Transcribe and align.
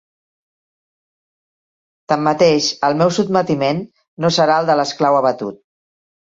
Tanmateix, 2.13 2.71
el 2.89 2.97
meu 3.03 3.13
sotmetiment 3.21 3.85
no 4.27 4.35
serà 4.41 4.59
el 4.65 4.73
de 4.75 4.81
l'esclau 4.83 5.23
abatut. 5.23 5.65